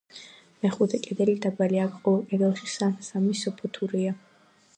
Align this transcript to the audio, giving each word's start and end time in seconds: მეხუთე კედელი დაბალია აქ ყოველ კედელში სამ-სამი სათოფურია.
მეხუთე 0.61 0.99
კედელი 1.03 1.35
დაბალია 1.43 1.85
აქ 1.89 1.99
ყოველ 2.07 2.25
კედელში 2.33 2.73
სამ-სამი 2.79 3.39
სათოფურია. 3.45 4.17